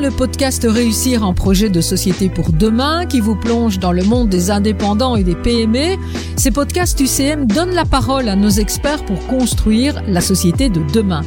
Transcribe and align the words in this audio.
le 0.00 0.10
podcast 0.10 0.66
Réussir 0.68 1.24
en 1.24 1.34
projet 1.34 1.68
de 1.68 1.80
société 1.80 2.28
pour 2.28 2.50
demain 2.50 3.06
qui 3.06 3.20
vous 3.20 3.36
plonge 3.36 3.78
dans 3.78 3.92
le 3.92 4.02
monde 4.02 4.28
des 4.28 4.50
indépendants 4.50 5.14
et 5.14 5.22
des 5.22 5.36
PME. 5.36 5.96
Ces 6.36 6.50
podcasts 6.50 6.98
UCM 6.98 7.46
donnent 7.46 7.74
la 7.74 7.84
parole 7.84 8.28
à 8.28 8.34
nos 8.34 8.48
experts 8.48 9.04
pour 9.04 9.24
construire 9.26 10.02
la 10.08 10.20
société 10.20 10.68
de 10.68 10.80
demain. 10.92 11.22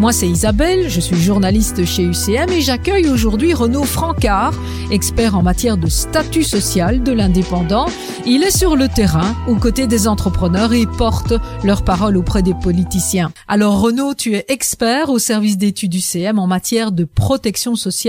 Moi, 0.00 0.12
c'est 0.12 0.28
Isabelle, 0.28 0.88
je 0.88 1.00
suis 1.00 1.16
journaliste 1.16 1.84
chez 1.84 2.02
UCM 2.02 2.50
et 2.50 2.60
j'accueille 2.60 3.08
aujourd'hui 3.08 3.54
Renaud 3.54 3.84
Francard, 3.84 4.54
expert 4.90 5.36
en 5.36 5.42
matière 5.42 5.76
de 5.76 5.88
statut 5.88 6.44
social 6.44 7.02
de 7.02 7.12
l'indépendant. 7.12 7.86
Il 8.26 8.42
est 8.42 8.56
sur 8.56 8.74
le 8.74 8.88
terrain 8.88 9.36
aux 9.46 9.56
côtés 9.56 9.86
des 9.86 10.08
entrepreneurs 10.08 10.72
et 10.72 10.86
porte 10.86 11.34
leur 11.62 11.82
parole 11.82 12.16
auprès 12.16 12.42
des 12.42 12.54
politiciens. 12.54 13.30
Alors 13.46 13.80
Renaud, 13.80 14.14
tu 14.14 14.34
es 14.34 14.44
expert 14.48 15.08
au 15.10 15.18
service 15.18 15.56
d'études 15.56 15.94
UCM 15.94 16.38
en 16.38 16.46
matière 16.46 16.90
de 16.90 17.04
protection 17.04 17.76
sociale 17.76 18.07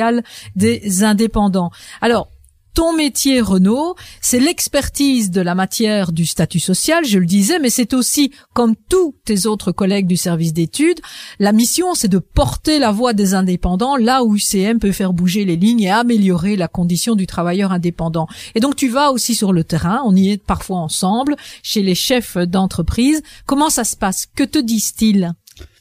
des 0.55 1.03
indépendants. 1.03 1.71
Alors, 2.01 2.29
ton 2.75 2.93
métier, 2.93 3.41
Renaud, 3.41 3.95
c'est 4.21 4.39
l'expertise 4.39 5.31
de 5.31 5.41
la 5.41 5.55
matière 5.55 6.11
du 6.11 6.25
statut 6.25 6.59
social, 6.59 7.03
je 7.03 7.17
le 7.17 7.25
disais, 7.25 7.59
mais 7.59 7.69
c'est 7.69 7.93
aussi, 7.93 8.31
comme 8.53 8.75
tous 8.89 9.15
tes 9.25 9.47
autres 9.47 9.71
collègues 9.71 10.07
du 10.07 10.15
service 10.15 10.53
d'études, 10.53 11.01
la 11.39 11.51
mission, 11.51 11.93
c'est 11.93 12.07
de 12.07 12.19
porter 12.19 12.79
la 12.79 12.91
voix 12.91 13.13
des 13.13 13.33
indépendants 13.33 13.97
là 13.97 14.23
où 14.23 14.35
UCM 14.35 14.79
peut 14.79 14.91
faire 14.91 15.13
bouger 15.13 15.45
les 15.45 15.57
lignes 15.57 15.81
et 15.81 15.91
améliorer 15.91 16.55
la 16.55 16.67
condition 16.67 17.15
du 17.15 17.27
travailleur 17.27 17.71
indépendant. 17.71 18.27
Et 18.55 18.59
donc, 18.59 18.75
tu 18.75 18.87
vas 18.87 19.11
aussi 19.11 19.35
sur 19.35 19.51
le 19.51 19.63
terrain, 19.63 20.01
on 20.05 20.15
y 20.15 20.29
est 20.29 20.41
parfois 20.41 20.77
ensemble, 20.77 21.35
chez 21.63 21.81
les 21.81 21.95
chefs 21.95 22.37
d'entreprise. 22.37 23.21
Comment 23.45 23.69
ça 23.69 23.83
se 23.83 23.97
passe? 23.97 24.25
Que 24.25 24.43
te 24.43 24.59
disent-ils? 24.59 25.33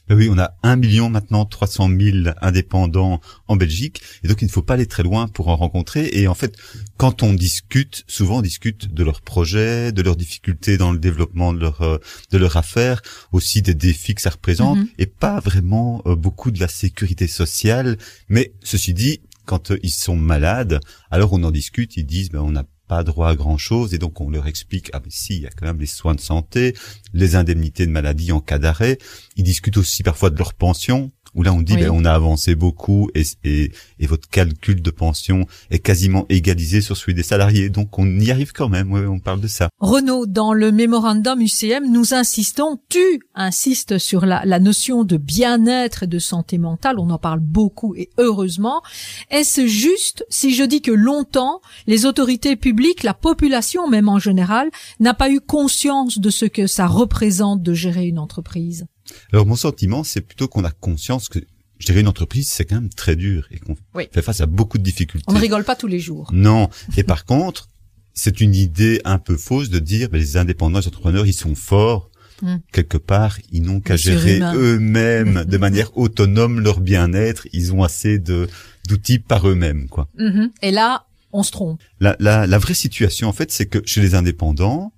Ben 0.09 0.17
oui, 0.17 0.27
on 0.31 0.39
a 0.39 0.55
un 0.63 0.75
million 0.75 1.09
maintenant, 1.11 1.45
300 1.45 1.89
000 1.99 2.17
indépendants 2.41 3.21
en 3.47 3.55
Belgique, 3.55 4.01
et 4.23 4.27
donc 4.27 4.41
il 4.41 4.45
ne 4.45 4.51
faut 4.51 4.63
pas 4.63 4.73
aller 4.73 4.87
très 4.87 5.03
loin 5.03 5.27
pour 5.27 5.49
en 5.49 5.55
rencontrer. 5.55 6.09
Et 6.13 6.27
en 6.27 6.33
fait, 6.33 6.57
quand 6.97 7.21
on 7.21 7.33
discute, 7.33 8.03
souvent 8.07 8.39
on 8.39 8.41
discute 8.41 8.91
de 8.91 9.03
leurs 9.03 9.21
projets, 9.21 9.91
de 9.91 10.01
leurs 10.01 10.15
difficultés 10.15 10.77
dans 10.77 10.91
le 10.91 10.97
développement 10.97 11.53
de 11.53 11.59
leur 11.59 11.81
euh, 11.81 11.99
de 12.31 12.37
leur 12.39 12.57
affaire, 12.57 13.03
aussi 13.31 13.61
des 13.61 13.75
défis 13.75 14.15
que 14.15 14.21
ça 14.21 14.31
représente, 14.31 14.79
mhm. 14.79 14.87
et 14.97 15.05
pas 15.05 15.39
vraiment 15.39 16.01
euh, 16.07 16.15
beaucoup 16.15 16.49
de 16.49 16.59
la 16.59 16.67
sécurité 16.67 17.27
sociale. 17.27 17.97
Mais 18.29 18.53
ceci 18.63 18.95
dit, 18.95 19.21
quand 19.45 19.71
euh, 19.71 19.79
ils 19.83 19.91
sont 19.91 20.15
malades, 20.15 20.79
alors 21.11 21.33
on 21.33 21.43
en 21.43 21.51
discute, 21.51 21.97
ils 21.97 22.05
disent 22.05 22.31
ben 22.31 22.41
on 22.41 22.55
a 22.55 22.63
pas 22.89 23.03
droit 23.03 23.29
à 23.29 23.35
grand 23.35 23.57
chose 23.57 23.93
et 23.93 23.99
donc 23.99 24.19
on 24.19 24.29
leur 24.29 24.47
explique 24.47 24.89
ah 24.93 24.99
mais 25.01 25.11
si 25.11 25.37
il 25.37 25.43
y 25.43 25.45
a 25.45 25.51
quand 25.51 25.67
même 25.67 25.79
les 25.79 25.85
soins 25.85 26.15
de 26.15 26.19
santé, 26.19 26.75
les 27.13 27.35
indemnités 27.35 27.85
de 27.85 27.91
maladie 27.91 28.31
en 28.31 28.41
cas 28.41 28.57
d'arrêt. 28.57 28.97
Ils 29.37 29.43
discutent 29.43 29.77
aussi 29.77 30.01
parfois 30.03 30.31
de 30.31 30.37
leur 30.37 30.55
pension 30.55 31.11
où 31.35 31.43
là 31.43 31.53
on 31.53 31.61
dit 31.61 31.75
ben 31.75 31.89
on 31.91 32.05
a 32.05 32.11
avancé 32.11 32.55
beaucoup 32.55 33.09
et, 33.15 33.23
et, 33.43 33.71
et, 33.99 34.07
votre 34.07 34.27
calcul 34.29 34.81
de 34.81 34.91
pension 34.91 35.45
est 35.69 35.79
quasiment 35.79 36.25
égalisé 36.29 36.81
sur 36.81 36.97
celui 36.97 37.13
des 37.13 37.23
salariés. 37.23 37.69
Donc 37.69 37.99
on 37.99 38.07
y 38.19 38.31
arrive 38.31 38.51
quand 38.51 38.69
même, 38.69 38.91
ouais, 38.91 39.05
on 39.05 39.19
parle 39.19 39.41
de 39.41 39.47
ça. 39.47 39.69
Renaud, 39.79 40.25
dans 40.25 40.53
le 40.53 40.71
mémorandum 40.71 41.41
UCM, 41.41 41.91
nous 41.91 42.13
insistons, 42.13 42.79
tu 42.89 43.21
insistes 43.35 43.97
sur 43.97 44.25
la, 44.25 44.43
la 44.45 44.59
notion 44.59 45.03
de 45.03 45.17
bien-être 45.17 46.03
et 46.03 46.07
de 46.07 46.19
santé 46.19 46.57
mentale, 46.57 46.99
on 46.99 47.09
en 47.09 47.19
parle 47.19 47.39
beaucoup 47.39 47.95
et 47.95 48.09
heureusement. 48.17 48.81
Est-ce 49.29 49.67
juste 49.67 50.25
si 50.29 50.53
je 50.53 50.63
dis 50.63 50.81
que 50.81 50.91
longtemps, 50.91 51.61
les 51.87 52.05
autorités 52.05 52.55
publiques, 52.55 53.03
la 53.03 53.13
population 53.13 53.87
même 53.87 54.09
en 54.09 54.19
général, 54.19 54.69
n'a 54.99 55.13
pas 55.13 55.29
eu 55.29 55.39
conscience 55.39 56.19
de 56.19 56.29
ce 56.29 56.45
que 56.45 56.67
ça 56.67 56.87
représente 56.87 57.61
de 57.61 57.73
gérer 57.73 58.07
une 58.07 58.19
entreprise? 58.19 58.85
Alors 59.33 59.45
mon 59.45 59.55
sentiment, 59.55 60.03
c'est 60.03 60.21
plutôt 60.21 60.47
qu'on 60.47 60.63
a 60.63 60.71
conscience 60.71 61.29
que 61.29 61.39
je 61.79 61.85
dirais 61.85 62.01
une 62.01 62.07
entreprise, 62.07 62.49
c'est 62.49 62.65
quand 62.65 62.75
même 62.75 62.89
très 62.89 63.15
dur 63.15 63.47
et 63.51 63.59
qu'on 63.59 63.75
fait 64.11 64.21
face 64.21 64.41
à 64.41 64.45
beaucoup 64.45 64.77
de 64.77 64.83
difficultés. 64.83 65.25
On 65.27 65.33
ne 65.33 65.39
rigole 65.39 65.63
pas 65.63 65.75
tous 65.75 65.87
les 65.87 65.99
jours. 65.99 66.29
Non. 66.33 66.69
Et 66.97 67.03
par 67.05 67.25
contre, 67.25 67.69
c'est 68.13 68.41
une 68.41 68.53
idée 68.53 69.01
un 69.05 69.17
peu 69.17 69.37
fausse 69.37 69.69
de 69.69 69.79
dire, 69.79 70.09
ben, 70.09 70.17
les 70.17 70.35
indépendants, 70.37 70.79
les 70.79 70.87
entrepreneurs, 70.87 71.25
ils 71.25 71.33
sont 71.33 71.55
forts. 71.55 72.11
Hmm. 72.41 72.57
Quelque 72.71 72.97
part, 72.97 73.37
ils 73.51 73.61
n'ont 73.61 73.81
qu'à 73.81 73.97
gérer 73.97 74.39
eux-mêmes 74.39 75.45
de 75.47 75.57
manière 75.57 75.97
autonome 75.97 76.59
leur 76.59 76.79
bien-être. 76.79 77.47
Ils 77.53 77.73
ont 77.73 77.83
assez 77.83 78.19
de 78.19 78.47
d'outils 78.87 79.19
par 79.19 79.47
eux-mêmes, 79.47 79.87
quoi. 79.87 80.09
Mm-hmm. 80.17 80.49
Et 80.63 80.71
là, 80.71 81.05
on 81.31 81.43
se 81.43 81.51
trompe. 81.51 81.81
La, 81.99 82.15
la, 82.19 82.47
la 82.47 82.57
vraie 82.57 82.73
situation, 82.73 83.27
en 83.27 83.33
fait, 83.33 83.51
c'est 83.51 83.67
que 83.67 83.79
chez 83.85 84.01
les 84.01 84.15
indépendants, 84.15 84.93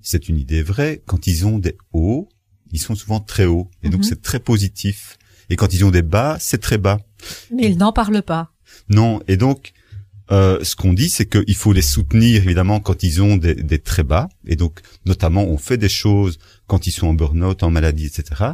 c'est 0.00 0.28
une 0.28 0.38
idée 0.38 0.62
vraie. 0.62 1.02
Quand 1.04 1.26
ils 1.26 1.46
ont 1.46 1.58
des 1.58 1.76
hauts, 1.92 2.28
ils 2.72 2.80
sont 2.80 2.94
souvent 2.94 3.20
très 3.20 3.46
hauts. 3.46 3.70
Et 3.82 3.88
donc, 3.88 4.00
mhm. 4.00 4.08
c'est 4.08 4.22
très 4.22 4.40
positif. 4.40 5.18
Et 5.50 5.56
quand 5.56 5.72
ils 5.74 5.84
ont 5.84 5.90
des 5.90 6.02
bas, 6.02 6.36
c'est 6.40 6.60
très 6.60 6.78
bas. 6.78 7.00
Mais 7.54 7.70
ils 7.70 7.76
n'en 7.76 7.92
parlent 7.92 8.22
pas. 8.22 8.52
Non. 8.88 9.20
Et 9.28 9.36
donc, 9.36 9.72
euh, 10.30 10.62
ce 10.62 10.76
qu'on 10.76 10.92
dit, 10.92 11.10
c'est 11.10 11.26
qu'il 11.26 11.54
faut 11.54 11.72
les 11.72 11.82
soutenir, 11.82 12.42
évidemment, 12.42 12.80
quand 12.80 13.02
ils 13.02 13.20
ont 13.22 13.36
des, 13.36 13.54
des, 13.54 13.78
très 13.78 14.02
bas. 14.02 14.28
Et 14.46 14.56
donc, 14.56 14.80
notamment, 15.04 15.44
on 15.44 15.58
fait 15.58 15.76
des 15.76 15.90
choses 15.90 16.38
quand 16.66 16.86
ils 16.86 16.92
sont 16.92 17.08
en 17.08 17.14
burn-out, 17.14 17.62
en 17.62 17.70
maladie, 17.70 18.06
etc. 18.06 18.52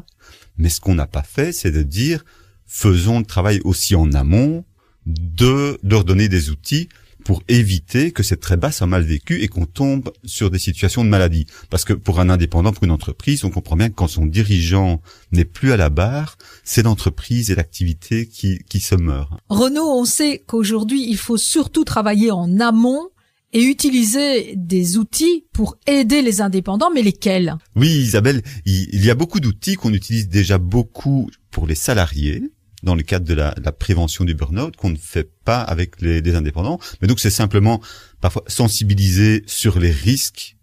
Mais 0.56 0.68
ce 0.68 0.80
qu'on 0.80 0.94
n'a 0.94 1.06
pas 1.06 1.22
fait, 1.22 1.52
c'est 1.52 1.70
de 1.70 1.82
dire, 1.82 2.24
faisons 2.66 3.20
le 3.20 3.24
travail 3.24 3.60
aussi 3.64 3.94
en 3.94 4.12
amont, 4.12 4.64
de 5.06 5.78
leur 5.82 6.04
donner 6.04 6.28
des 6.28 6.50
outils 6.50 6.88
pour 7.24 7.42
éviter 7.48 8.12
que 8.12 8.22
cette 8.22 8.40
très 8.40 8.56
basse 8.56 8.78
soit 8.78 8.86
mal 8.86 9.02
vécue 9.02 9.42
et 9.42 9.48
qu'on 9.48 9.66
tombe 9.66 10.10
sur 10.24 10.50
des 10.50 10.58
situations 10.58 11.04
de 11.04 11.08
maladie. 11.08 11.46
Parce 11.70 11.84
que 11.84 11.92
pour 11.92 12.20
un 12.20 12.30
indépendant, 12.30 12.72
pour 12.72 12.84
une 12.84 12.90
entreprise, 12.90 13.44
on 13.44 13.50
comprend 13.50 13.76
bien 13.76 13.88
que 13.88 13.94
quand 13.94 14.08
son 14.08 14.26
dirigeant 14.26 15.00
n'est 15.32 15.44
plus 15.44 15.72
à 15.72 15.76
la 15.76 15.90
barre, 15.90 16.36
c'est 16.64 16.82
l'entreprise 16.82 17.50
et 17.50 17.54
l'activité 17.54 18.26
qui, 18.26 18.60
qui 18.68 18.80
se 18.80 18.94
meurent. 18.94 19.38
Renaud, 19.48 20.00
on 20.00 20.04
sait 20.04 20.42
qu'aujourd'hui, 20.46 21.04
il 21.08 21.16
faut 21.16 21.36
surtout 21.36 21.84
travailler 21.84 22.30
en 22.30 22.60
amont 22.60 23.08
et 23.52 23.62
utiliser 23.62 24.54
des 24.56 24.98
outils 24.98 25.46
pour 25.52 25.78
aider 25.86 26.20
les 26.20 26.40
indépendants, 26.42 26.90
mais 26.94 27.02
lesquels? 27.02 27.56
Oui, 27.76 27.88
Isabelle, 27.88 28.42
il 28.66 29.04
y 29.04 29.10
a 29.10 29.14
beaucoup 29.14 29.40
d'outils 29.40 29.76
qu'on 29.76 29.94
utilise 29.94 30.28
déjà 30.28 30.58
beaucoup 30.58 31.30
pour 31.50 31.66
les 31.66 31.74
salariés, 31.74 32.42
dans 32.82 32.94
le 32.94 33.02
cadre 33.02 33.26
de 33.26 33.34
la, 33.34 33.54
la 33.62 33.72
prévention 33.72 34.24
du 34.24 34.34
burn-out 34.34 34.76
qu'on 34.76 34.90
ne 34.90 34.96
fait 34.96 35.30
pas 35.44 35.60
avec 35.60 36.00
les, 36.00 36.20
les 36.20 36.34
indépendants. 36.34 36.78
Mais 37.00 37.08
donc 37.08 37.20
c'est 37.20 37.30
simplement 37.30 37.80
parfois 38.20 38.44
sensibiliser 38.46 39.42
sur 39.46 39.78
les 39.78 39.90
risques 39.90 40.56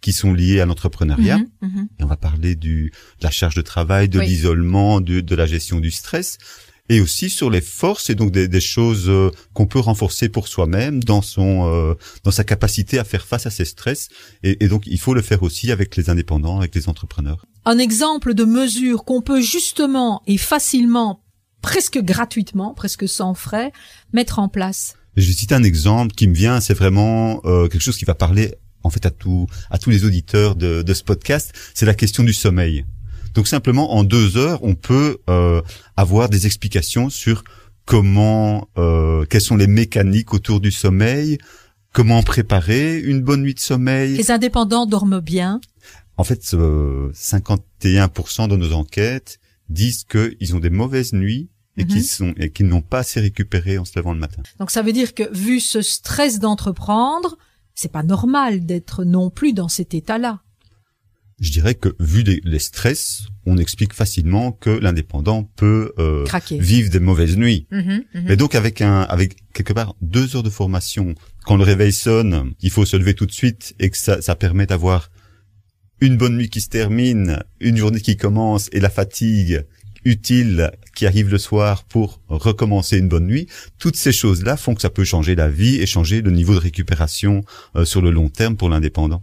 qui 0.00 0.12
sont 0.12 0.34
liés 0.34 0.60
à 0.60 0.66
l'entrepreneuriat. 0.66 1.38
Mhm. 1.60 1.88
Et 1.98 2.04
on 2.04 2.08
va 2.08 2.16
parler 2.16 2.56
du, 2.56 2.92
de 3.20 3.24
la 3.24 3.30
charge 3.30 3.54
de 3.54 3.62
travail, 3.62 4.08
de 4.08 4.20
l'isolement, 4.20 5.00
de, 5.00 5.20
de 5.20 5.34
la 5.34 5.46
gestion 5.46 5.80
du 5.80 5.90
stress 5.90 6.38
et 6.88 7.00
aussi 7.00 7.30
sur 7.30 7.48
les 7.48 7.60
forces 7.60 8.10
et 8.10 8.14
donc 8.14 8.32
des, 8.32 8.48
des 8.48 8.60
choses 8.60 9.08
euh, 9.08 9.30
qu'on 9.54 9.66
peut 9.66 9.78
renforcer 9.78 10.28
pour 10.28 10.48
soi-même 10.48 11.02
dans 11.02 11.22
son 11.22 11.66
euh, 11.66 11.94
dans 12.24 12.30
sa 12.30 12.44
capacité 12.44 12.98
à 12.98 13.04
faire 13.04 13.24
face 13.24 13.46
à 13.46 13.50
ses 13.50 13.64
stress 13.64 14.08
et, 14.42 14.62
et, 14.64 14.68
donc 14.68 14.82
il 14.86 14.98
faut 14.98 15.14
le 15.14 15.22
faire 15.22 15.42
aussi 15.42 15.70
avec 15.70 15.96
les 15.96 16.10
indépendants 16.10 16.58
avec 16.58 16.74
les 16.74 16.88
entrepreneurs. 16.88 17.46
Un 17.64 17.78
exemple 17.78 18.34
de 18.34 18.44
mesure 18.44 19.04
qu'on 19.04 19.22
peut 19.22 19.40
justement 19.40 20.22
et 20.26 20.38
facilement 20.38 21.21
presque 21.62 21.98
gratuitement, 22.02 22.74
presque 22.74 23.08
sans 23.08 23.34
frais, 23.34 23.72
mettre 24.12 24.38
en 24.38 24.48
place 24.48 24.94
Je 25.16 25.26
vais 25.26 25.32
citer 25.32 25.54
un 25.54 25.62
exemple 25.62 26.14
qui 26.14 26.28
me 26.28 26.34
vient, 26.34 26.60
c'est 26.60 26.74
vraiment 26.74 27.40
euh, 27.44 27.68
quelque 27.68 27.80
chose 27.80 27.96
qui 27.96 28.04
va 28.04 28.14
parler 28.14 28.54
en 28.82 28.90
fait 28.90 29.06
à 29.06 29.10
tout, 29.10 29.46
à 29.70 29.78
tous 29.78 29.90
les 29.90 30.04
auditeurs 30.04 30.56
de, 30.56 30.82
de 30.82 30.94
ce 30.94 31.04
podcast, 31.04 31.52
c'est 31.72 31.86
la 31.86 31.94
question 31.94 32.24
du 32.24 32.32
sommeil. 32.32 32.84
Donc 33.32 33.48
simplement 33.48 33.94
en 33.94 34.04
deux 34.04 34.36
heures, 34.36 34.62
on 34.62 34.74
peut 34.74 35.18
euh, 35.30 35.62
avoir 35.96 36.28
des 36.28 36.44
explications 36.46 37.08
sur 37.08 37.44
comment, 37.86 38.68
euh, 38.76 39.24
quelles 39.24 39.40
sont 39.40 39.56
les 39.56 39.66
mécaniques 39.66 40.34
autour 40.34 40.60
du 40.60 40.70
sommeil, 40.70 41.38
comment 41.92 42.22
préparer 42.22 42.98
une 42.98 43.22
bonne 43.22 43.42
nuit 43.42 43.54
de 43.54 43.60
sommeil. 43.60 44.16
Les 44.16 44.30
indépendants 44.30 44.84
dorment 44.86 45.20
bien. 45.20 45.60
En 46.16 46.24
fait, 46.24 46.42
51% 46.42 48.48
de 48.48 48.56
nos 48.56 48.72
enquêtes 48.74 49.38
disent 49.70 50.04
qu'ils 50.04 50.54
ont 50.54 50.60
des 50.60 50.70
mauvaises 50.70 51.14
nuits 51.14 51.48
et 51.76 51.86
qui 51.86 51.96
mhm. 51.96 52.02
sont 52.02 52.34
et 52.36 52.50
qui 52.50 52.64
n'ont 52.64 52.82
pas 52.82 52.98
assez 52.98 53.20
récupéré 53.20 53.78
en 53.78 53.84
se 53.84 53.98
levant 53.98 54.12
le 54.12 54.20
matin. 54.20 54.42
Donc 54.58 54.70
ça 54.70 54.82
veut 54.82 54.92
dire 54.92 55.14
que 55.14 55.32
vu 55.34 55.60
ce 55.60 55.82
stress 55.82 56.38
d'entreprendre, 56.38 57.38
c'est 57.74 57.92
pas 57.92 58.02
normal 58.02 58.66
d'être 58.66 59.04
non 59.04 59.30
plus 59.30 59.52
dans 59.52 59.68
cet 59.68 59.94
état-là. 59.94 60.42
Je 61.40 61.50
dirais 61.50 61.74
que 61.74 61.96
vu 61.98 62.22
les 62.22 62.58
stress, 62.60 63.24
on 63.46 63.58
explique 63.58 63.94
facilement 63.94 64.52
que 64.52 64.70
l'indépendant 64.70 65.42
peut 65.42 65.92
euh, 65.98 66.24
vivre 66.52 66.88
des 66.88 67.00
mauvaises 67.00 67.36
nuits. 67.36 67.66
Mhm, 67.72 68.04
mhm. 68.14 68.24
Mais 68.26 68.36
donc 68.36 68.54
avec 68.54 68.80
un 68.80 69.00
avec 69.00 69.36
quelque 69.52 69.72
part 69.72 69.96
deux 70.02 70.36
heures 70.36 70.44
de 70.44 70.50
formation, 70.50 71.14
quand 71.44 71.56
le 71.56 71.64
réveil 71.64 71.92
sonne, 71.92 72.52
il 72.60 72.70
faut 72.70 72.84
se 72.84 72.96
lever 72.96 73.14
tout 73.14 73.26
de 73.26 73.32
suite 73.32 73.74
et 73.80 73.90
que 73.90 73.96
ça, 73.96 74.22
ça 74.22 74.36
permet 74.36 74.66
d'avoir 74.66 75.10
une 76.00 76.16
bonne 76.16 76.36
nuit 76.36 76.50
qui 76.50 76.60
se 76.60 76.68
termine, 76.68 77.42
une 77.60 77.76
journée 77.76 78.00
qui 78.00 78.16
commence 78.16 78.68
et 78.72 78.80
la 78.80 78.90
fatigue 78.90 79.64
utile 80.04 80.72
qui 80.94 81.06
arrive 81.06 81.30
le 81.30 81.38
soir 81.38 81.84
pour 81.84 82.20
recommencer 82.28 82.98
une 82.98 83.08
bonne 83.08 83.26
nuit, 83.26 83.46
toutes 83.78 83.96
ces 83.96 84.12
choses-là 84.12 84.56
font 84.56 84.74
que 84.74 84.82
ça 84.82 84.90
peut 84.90 85.04
changer 85.04 85.34
la 85.34 85.48
vie 85.48 85.76
et 85.76 85.86
changer 85.86 86.22
le 86.22 86.30
niveau 86.30 86.54
de 86.54 86.58
récupération 86.58 87.44
euh, 87.76 87.84
sur 87.84 88.02
le 88.02 88.10
long 88.10 88.28
terme 88.28 88.56
pour 88.56 88.68
l'indépendant. 88.68 89.22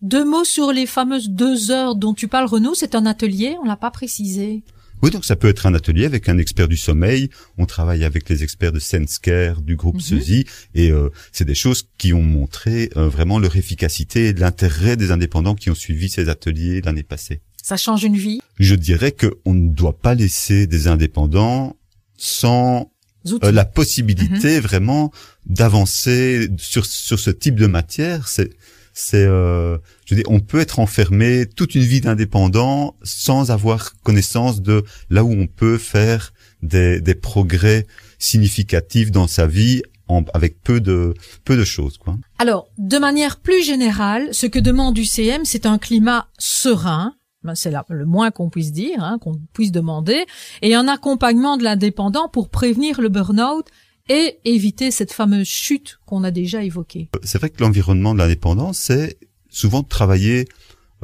Deux 0.00 0.24
mots 0.24 0.44
sur 0.44 0.72
les 0.72 0.86
fameuses 0.86 1.30
deux 1.30 1.70
heures 1.70 1.94
dont 1.94 2.14
tu 2.14 2.26
parles, 2.26 2.46
Renaud. 2.46 2.74
C'est 2.74 2.94
un 2.94 3.06
atelier, 3.06 3.56
on 3.62 3.66
l'a 3.66 3.76
pas 3.76 3.90
précisé. 3.90 4.64
Oui, 5.02 5.10
donc 5.10 5.24
ça 5.24 5.34
peut 5.34 5.48
être 5.48 5.66
un 5.66 5.74
atelier 5.74 6.04
avec 6.04 6.28
un 6.28 6.38
expert 6.38 6.68
du 6.68 6.76
sommeil. 6.76 7.28
On 7.58 7.66
travaille 7.66 8.04
avec 8.04 8.28
les 8.28 8.44
experts 8.44 8.70
de 8.70 8.78
SenseCare 8.78 9.60
du 9.60 9.74
groupe 9.74 9.96
mm 9.96 10.44
et 10.74 10.90
euh, 10.90 11.10
c'est 11.32 11.44
des 11.44 11.56
choses 11.56 11.88
qui 11.98 12.12
ont 12.12 12.22
montré 12.22 12.88
euh, 12.96 13.08
vraiment 13.08 13.40
leur 13.40 13.56
efficacité 13.56 14.28
et 14.28 14.32
l'intérêt 14.32 14.96
des 14.96 15.10
indépendants 15.10 15.56
qui 15.56 15.70
ont 15.70 15.74
suivi 15.74 16.08
ces 16.08 16.28
ateliers 16.28 16.80
l'année 16.80 17.02
passée. 17.02 17.40
Ça 17.62 17.76
change 17.76 18.02
une 18.02 18.16
vie 18.16 18.40
Je 18.58 18.74
dirais 18.74 19.12
qu'on 19.12 19.54
ne 19.54 19.68
doit 19.68 19.96
pas 19.98 20.14
laisser 20.14 20.66
des 20.66 20.88
indépendants 20.88 21.76
sans 22.16 22.90
euh, 23.26 23.52
la 23.52 23.64
possibilité 23.64 24.56
mhm. 24.56 24.60
vraiment 24.60 25.12
d'avancer 25.46 26.48
sur 26.58 26.84
sur 26.84 27.20
ce 27.20 27.30
type 27.30 27.54
de 27.54 27.66
matière. 27.66 28.28
C'est 28.28 28.50
c'est 28.92 29.24
euh, 29.24 29.78
je 30.06 30.16
dis 30.16 30.22
on 30.26 30.40
peut 30.40 30.60
être 30.60 30.80
enfermé 30.80 31.46
toute 31.46 31.74
une 31.74 31.82
vie 31.82 32.00
d'indépendant 32.00 32.96
sans 33.02 33.50
avoir 33.50 33.92
connaissance 34.02 34.60
de 34.60 34.84
là 35.08 35.24
où 35.24 35.32
on 35.32 35.46
peut 35.46 35.78
faire 35.78 36.32
des, 36.62 37.00
des 37.00 37.14
progrès 37.14 37.86
significatifs 38.18 39.10
dans 39.10 39.26
sa 39.26 39.46
vie 39.46 39.82
en, 40.08 40.24
avec 40.34 40.60
peu 40.62 40.80
de 40.80 41.14
peu 41.44 41.56
de 41.56 41.64
choses 41.64 41.96
quoi. 41.96 42.18
Alors, 42.38 42.68
de 42.76 42.98
manière 42.98 43.38
plus 43.38 43.64
générale, 43.64 44.28
ce 44.32 44.46
que 44.46 44.58
demande 44.58 44.98
UCM, 44.98 45.44
c'est 45.44 45.64
un 45.64 45.78
climat 45.78 46.28
serein, 46.38 47.14
c'est 47.54 47.72
le 47.88 48.06
moins 48.06 48.30
qu'on 48.30 48.50
puisse 48.50 48.72
dire, 48.72 49.02
hein, 49.02 49.18
qu'on 49.20 49.40
puisse 49.52 49.72
demander, 49.72 50.26
et 50.62 50.74
un 50.74 50.88
accompagnement 50.88 51.56
de 51.56 51.64
l'indépendant 51.64 52.28
pour 52.28 52.48
prévenir 52.48 53.00
le 53.00 53.08
burn-out 53.08 53.66
et 54.08 54.38
éviter 54.44 54.90
cette 54.90 55.12
fameuse 55.12 55.46
chute 55.46 55.98
qu'on 56.06 56.24
a 56.24 56.30
déjà 56.30 56.62
évoquée. 56.64 57.08
C'est 57.22 57.38
vrai 57.38 57.50
que 57.50 57.62
l'environnement 57.62 58.14
de 58.14 58.18
l'indépendant, 58.18 58.72
c'est 58.72 59.18
souvent 59.48 59.82
de 59.82 59.88
travailler 59.88 60.46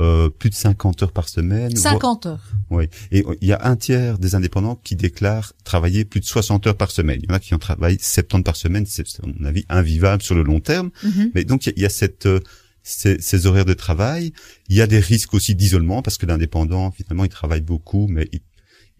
euh, 0.00 0.30
plus 0.30 0.50
de 0.50 0.54
50 0.54 1.02
heures 1.02 1.12
par 1.12 1.28
semaine. 1.28 1.74
50 1.74 2.26
heures. 2.26 2.52
Oui. 2.70 2.84
Et 3.10 3.24
il 3.40 3.48
y 3.48 3.52
a 3.52 3.66
un 3.66 3.74
tiers 3.74 4.18
des 4.18 4.36
indépendants 4.36 4.76
qui 4.76 4.94
déclarent 4.94 5.54
travailler 5.64 6.04
plus 6.04 6.20
de 6.20 6.24
60 6.24 6.68
heures 6.68 6.76
par 6.76 6.92
semaine. 6.92 7.18
Il 7.22 7.28
y 7.28 7.32
en 7.32 7.34
a 7.34 7.40
qui 7.40 7.52
en 7.54 7.58
travaillent 7.58 7.98
70 7.98 8.44
par 8.44 8.54
semaine. 8.54 8.86
C'est, 8.86 9.04
à 9.22 9.26
mon 9.26 9.44
avis, 9.44 9.64
invivable 9.68 10.22
sur 10.22 10.36
le 10.36 10.44
long 10.44 10.60
terme. 10.60 10.90
Mm-hmm. 11.04 11.30
Mais 11.34 11.44
donc, 11.44 11.66
il 11.66 11.82
y, 11.82 11.84
a 11.84 11.88
cette, 11.88 12.26
euh, 12.26 12.40
ces, 12.82 13.20
ces, 13.20 13.46
horaires 13.46 13.64
de 13.64 13.74
travail. 13.74 14.32
Il 14.68 14.76
y 14.76 14.80
a 14.80 14.86
des 14.86 15.00
risques 15.00 15.34
aussi 15.34 15.54
d'isolement 15.54 16.02
parce 16.02 16.18
que 16.18 16.26
l'indépendant, 16.26 16.90
finalement, 16.90 17.24
il 17.24 17.30
travaille 17.30 17.60
beaucoup, 17.60 18.06
mais 18.08 18.28
il, 18.32 18.40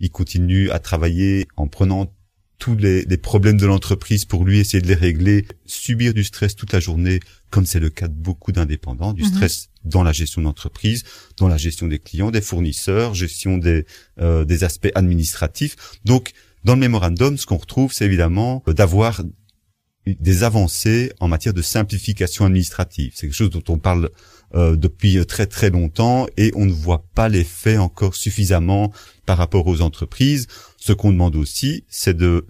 il 0.01 0.11
continue 0.11 0.71
à 0.71 0.79
travailler 0.79 1.49
en 1.57 1.67
prenant 1.67 2.13
tous 2.59 2.77
les, 2.77 3.05
les 3.05 3.17
problèmes 3.17 3.57
de 3.57 3.67
l'entreprise 3.67 4.25
pour 4.25 4.45
lui 4.45 4.59
essayer 4.59 4.83
de 4.83 4.89
les 4.89 4.95
régler, 4.95 5.47
subir 5.65 6.13
du 6.13 6.25
stress 6.25 6.57
toute 6.57 6.73
la 6.73 6.81
journée, 6.81 7.21
comme 7.51 7.67
c'est 7.67 7.79
le 7.79 7.89
cas 7.89 8.09
de 8.09 8.15
beaucoup 8.15 8.51
d'indépendants, 8.51 9.13
du 9.13 9.23
mhm. 9.23 9.29
stress 9.29 9.69
dans 9.85 10.03
la 10.03 10.13
gestion 10.13 10.43
d'entreprise, 10.43 11.05
dans 11.37 11.49
la 11.49 11.57
gestion 11.57 11.87
des 11.87 12.01
clients, 12.01 12.31
des 12.31 12.41
fournisseurs, 12.41 13.15
gestion 13.15 13.59
des, 13.59 13.87
euh, 14.21 14.45
des 14.45 14.65
aspects 14.65 14.91
administratifs. 14.95 15.77
Donc, 16.05 16.33
dans 16.65 16.75
le 16.75 16.81
mémorandum, 16.81 17.39
ce 17.39 17.47
qu'on 17.47 17.57
retrouve, 17.57 17.93
c'est 17.93 18.05
évidemment 18.05 18.65
d'avoir 18.67 19.23
des 20.21 20.43
avancées 20.43 21.13
en 21.21 21.29
matière 21.29 21.55
de 21.55 21.63
simplification 21.63 22.45
administrative. 22.45 23.13
C'est 23.15 23.27
quelque 23.27 23.37
chose 23.37 23.51
dont 23.51 23.65
on 23.69 23.79
parle 23.79 24.11
euh, 24.55 24.77
depuis 24.77 25.25
très 25.27 25.47
très 25.47 25.71
longtemps 25.71 26.27
et 26.37 26.53
on 26.55 26.65
ne 26.65 26.73
voit 26.73 27.05
pas 27.15 27.29
l'effet 27.29 27.77
encore 27.77 28.15
suffisamment 28.15 28.93
par 29.27 29.39
rapport 29.39 29.67
aux 29.67 29.81
entreprises. 29.81 30.47
Ce 30.79 30.93
qu'on 30.93 31.13
demande 31.13 31.37
aussi, 31.37 31.85
c'est 31.89 32.17
de 32.17 32.47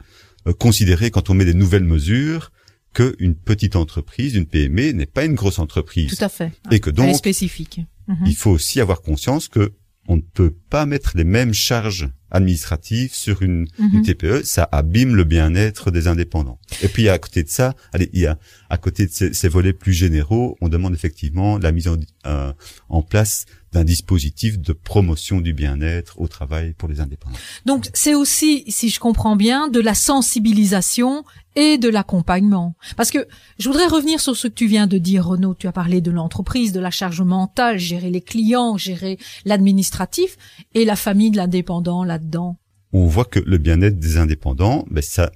euh, 0.46 0.52
considérer 0.52 1.10
quand 1.10 1.30
on 1.30 1.34
met 1.34 1.44
des 1.44 1.54
nouvelles 1.54 1.84
mesures 1.84 2.52
qu'une 2.94 3.34
petite 3.34 3.76
entreprise, 3.76 4.34
une 4.34 4.46
PME, 4.46 4.92
n'est 4.92 5.06
pas 5.06 5.24
une 5.24 5.34
grosse 5.34 5.58
entreprise. 5.58 6.16
Tout 6.16 6.24
à 6.24 6.28
fait. 6.28 6.52
Et 6.70 6.80
que 6.80 6.90
donc, 6.90 7.16
spécifique. 7.16 7.80
Mhm. 8.08 8.26
il 8.26 8.36
faut 8.36 8.50
aussi 8.50 8.80
avoir 8.80 9.02
conscience 9.02 9.48
que 9.48 9.72
on 10.08 10.16
ne 10.16 10.22
peut 10.22 10.54
pas 10.70 10.86
mettre 10.86 11.12
les 11.16 11.24
mêmes 11.24 11.52
charges 11.52 12.08
administratives 12.30 13.14
sur 13.14 13.42
une, 13.42 13.66
mhm. 13.78 14.02
TPE, 14.02 14.44
ça 14.44 14.68
abîme 14.70 15.14
le 15.14 15.24
bien-être 15.24 15.90
des 15.90 16.08
indépendants. 16.08 16.58
Et 16.82 16.88
puis 16.88 17.08
à 17.08 17.18
côté 17.18 17.42
de 17.42 17.48
ça, 17.48 17.74
allez, 17.92 18.10
il 18.12 18.20
y 18.20 18.26
a 18.26 18.38
à 18.70 18.76
côté 18.78 19.06
de 19.06 19.12
ces, 19.12 19.48
volets 19.48 19.72
plus 19.72 19.92
généraux, 19.92 20.56
on 20.60 20.68
demande 20.68 20.94
effectivement 20.94 21.58
la 21.58 21.72
mise 21.72 21.88
en, 21.88 21.96
euh, 22.26 22.52
en 22.88 23.02
place 23.02 23.46
d'un 23.72 23.84
dispositif 23.84 24.58
de 24.58 24.72
promotion 24.72 25.40
du 25.40 25.52
bien-être 25.52 26.20
au 26.20 26.28
travail 26.28 26.74
pour 26.74 26.88
les 26.88 27.00
indépendants. 27.00 27.38
Donc 27.66 27.88
c'est 27.94 28.14
aussi, 28.14 28.64
si 28.68 28.88
je 28.88 29.00
comprends 29.00 29.36
bien, 29.36 29.68
de 29.68 29.80
la 29.80 29.94
sensibilisation 29.94 31.24
et 31.56 31.76
de 31.76 31.88
l'accompagnement. 31.88 32.76
Parce 32.96 33.10
que 33.10 33.26
je 33.58 33.68
voudrais 33.68 33.86
revenir 33.86 34.20
sur 34.20 34.36
ce 34.36 34.48
que 34.48 34.54
tu 34.54 34.66
viens 34.66 34.86
de 34.86 34.98
dire, 34.98 35.26
Renaud. 35.26 35.54
Tu 35.54 35.66
as 35.66 35.72
parlé 35.72 36.00
de 36.00 36.10
l'entreprise, 36.10 36.72
de 36.72 36.80
la 36.80 36.90
charge 36.90 37.20
mentale, 37.20 37.78
gérer 37.78 38.10
les 38.10 38.20
clients, 38.20 38.76
gérer 38.76 39.18
l'administratif 39.44 40.36
et 40.74 40.84
la 40.84 40.96
famille 40.96 41.30
de 41.30 41.36
l'indépendant 41.36 42.04
là-dedans. 42.04 42.58
On 42.92 43.06
voit 43.06 43.24
que 43.24 43.40
le 43.40 43.58
bien-être 43.58 43.98
des 43.98 44.16
indépendants, 44.16 44.86
ben 44.90 45.02
ça, 45.02 45.30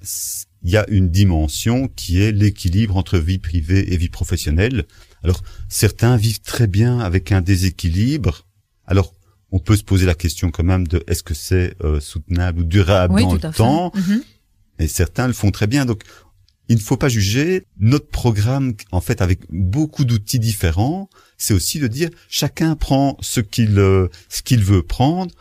il 0.63 0.71
y 0.71 0.77
a 0.77 0.89
une 0.89 1.11
dimension 1.11 1.89
qui 1.89 2.23
est 2.23 2.33
l'équilibre 2.33 2.97
entre 2.97 3.19
vie 3.19 3.39
privée 3.39 3.93
et 3.93 3.97
vie 3.97 4.09
professionnelle. 4.09 4.85
Alors, 5.25 5.43
certains 5.69 6.17
vivent 6.17 6.41
très 6.41 6.67
bien 6.67 7.01
avec 7.01 7.33
un 7.33 7.41
déséquilibre. 7.41 8.47
Alors, 8.87 9.15
on 9.53 9.59
peut 9.59 9.77
se 9.77 9.85
poser 9.85 10.07
la 10.07 10.15
question 10.15 10.51
quand 10.51 10.65
même 10.65 10.87
de 10.89 11.05
est-ce 11.07 11.23
que 11.23 11.35
c'est 11.35 11.77
euh, 11.85 12.01
soutenable 12.01 12.61
ou 12.61 12.65
durable 12.65 13.21
dans 13.21 13.35
le 13.35 13.41
temps 13.41 13.93
mhm. 13.95 14.23
Et 14.79 14.89
certains 14.89 15.27
le 15.27 15.33
font 15.33 15.51
très 15.51 15.67
bien. 15.67 15.85
Donc, 15.85 16.03
il 16.69 16.77
ne 16.77 16.81
faut 16.81 16.97
pas 16.97 17.09
juger. 17.09 17.67
Notre 17.79 18.09
programme, 18.09 18.73
en 18.91 19.01
fait, 19.01 19.21
avec 19.21 19.41
beaucoup 19.51 20.05
d'outils 20.05 20.39
différents, 20.39 21.11
c'est 21.37 21.55
aussi 21.55 21.79
de 21.79 21.87
dire 21.87 22.09
chacun 22.29 22.77
prend 22.77 23.17
ce 23.21 23.41
qu'il 23.41 23.79
euh, 23.79 24.09
ce 24.29 24.43
qu'il 24.43 24.65
veut 24.65 24.83
prendre 24.83 25.33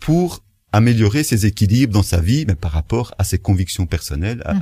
pour 0.00 0.42
améliorer 0.72 1.22
ses 1.22 1.46
équilibres 1.46 1.92
dans 1.92 2.02
sa 2.02 2.20
vie, 2.20 2.44
mais 2.46 2.54
par 2.54 2.72
rapport 2.72 3.14
à 3.18 3.24
ses 3.24 3.38
convictions 3.38 3.86
personnelles, 3.86 4.42
à, 4.44 4.54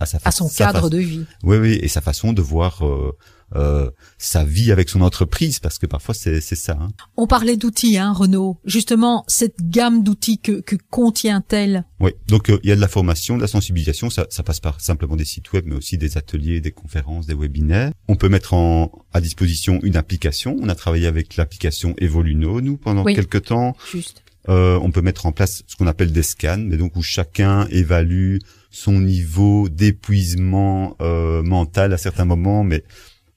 mhm. 0.00 0.06
sa 0.06 0.18
à 0.24 0.30
son 0.30 0.48
cadre 0.48 0.90
de 0.90 0.98
vie. 0.98 1.24
Oui, 1.42 1.56
oui, 1.56 1.78
et 1.80 1.88
sa 1.88 2.00
façon 2.00 2.32
de 2.32 2.42
voir 2.42 2.86
euh, 2.86 3.16
euh, 3.54 3.90
sa 4.18 4.44
vie 4.44 4.72
avec 4.72 4.88
son 4.88 5.00
entreprise, 5.02 5.60
parce 5.60 5.78
que 5.78 5.86
parfois 5.86 6.14
c'est 6.14 6.40
ça. 6.40 6.76
Hein. 6.80 6.88
On 7.16 7.26
parlait 7.26 7.56
d'outils, 7.56 7.96
hein, 7.96 8.12
Renaud. 8.12 8.58
Justement, 8.64 9.24
cette 9.28 9.56
gamme 9.62 10.02
d'outils 10.02 10.38
que, 10.38 10.60
que 10.60 10.76
contient-elle? 10.90 11.84
Oui, 12.00 12.10
donc 12.26 12.50
euh, 12.50 12.58
il 12.64 12.68
y 12.68 12.72
a 12.72 12.76
de 12.76 12.80
la 12.80 12.88
formation, 12.88 13.36
de 13.36 13.42
la 13.42 13.48
sensibilisation. 13.48 14.10
Ça, 14.10 14.26
ça 14.30 14.42
passe 14.42 14.60
par 14.60 14.80
simplement 14.80 15.14
des 15.14 15.24
sites 15.24 15.52
web, 15.52 15.64
mais 15.66 15.76
aussi 15.76 15.96
des 15.96 16.18
ateliers, 16.18 16.60
des 16.60 16.72
conférences, 16.72 17.26
des 17.26 17.34
webinaires. 17.34 17.92
On 18.08 18.16
peut 18.16 18.28
mettre 18.28 18.54
en, 18.54 18.90
à 19.12 19.20
disposition 19.20 19.78
une 19.82 19.96
application. 19.96 20.56
On 20.60 20.68
a 20.68 20.74
travaillé 20.74 21.06
avec 21.06 21.36
l'application 21.36 21.94
Evoluno, 21.98 22.60
nous, 22.60 22.76
pendant 22.76 23.04
quelques 23.04 23.44
temps. 23.44 23.76
Juste. 23.92 24.24
Euh, 24.48 24.78
on 24.80 24.90
peut 24.90 25.02
mettre 25.02 25.26
en 25.26 25.32
place 25.32 25.64
ce 25.66 25.76
qu'on 25.76 25.86
appelle 25.86 26.12
des 26.12 26.22
scans, 26.22 26.58
mais 26.58 26.76
donc 26.76 26.96
où 26.96 27.02
chacun 27.02 27.66
évalue 27.68 28.38
son 28.76 29.00
niveau 29.00 29.70
d'épuisement 29.70 30.96
euh, 31.00 31.42
mental 31.42 31.94
à 31.94 31.96
certains 31.96 32.26
moments, 32.26 32.62
mais 32.62 32.84